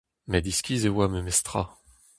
Met 0.29 0.45
iskis 0.51 0.83
e 0.87 0.89
oa 0.91 1.05
memes 1.11 1.39
tra. 1.47 1.63